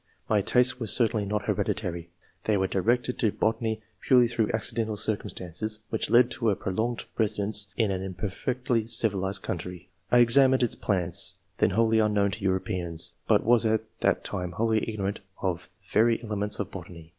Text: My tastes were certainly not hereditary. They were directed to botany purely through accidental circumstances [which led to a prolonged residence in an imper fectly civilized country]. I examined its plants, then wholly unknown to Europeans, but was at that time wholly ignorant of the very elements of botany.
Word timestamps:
My 0.27 0.41
tastes 0.41 0.79
were 0.79 0.87
certainly 0.87 1.27
not 1.27 1.43
hereditary. 1.43 2.09
They 2.45 2.57
were 2.57 2.65
directed 2.65 3.19
to 3.19 3.31
botany 3.31 3.83
purely 4.07 4.27
through 4.27 4.49
accidental 4.51 4.95
circumstances 4.97 5.77
[which 5.91 6.09
led 6.09 6.31
to 6.31 6.49
a 6.49 6.55
prolonged 6.55 7.05
residence 7.19 7.67
in 7.77 7.91
an 7.91 8.01
imper 8.01 8.31
fectly 8.31 8.89
civilized 8.89 9.43
country]. 9.43 9.89
I 10.11 10.17
examined 10.17 10.63
its 10.63 10.73
plants, 10.73 11.35
then 11.59 11.69
wholly 11.69 11.99
unknown 11.99 12.31
to 12.31 12.43
Europeans, 12.43 13.13
but 13.27 13.43
was 13.45 13.63
at 13.63 13.83
that 13.99 14.23
time 14.23 14.53
wholly 14.53 14.89
ignorant 14.89 15.19
of 15.39 15.65
the 15.83 15.89
very 15.91 16.23
elements 16.23 16.59
of 16.59 16.71
botany. 16.71 17.09